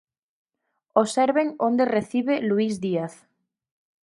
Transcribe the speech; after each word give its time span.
Observen 1.01 1.47
onde 1.67 1.85
recibe 1.95 2.41
Luís 2.49 2.73
Díaz. 2.83 3.13